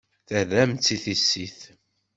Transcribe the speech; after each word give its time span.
Terram-tt 0.27 0.95
i 0.95 0.97
tissit. 1.03 1.59